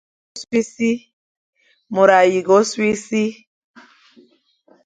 Môr 1.93 2.09
a 2.17 2.19
yinga 2.31 2.53
ôsṽi 2.57 2.83
e 2.93 2.95
si. 3.05 3.23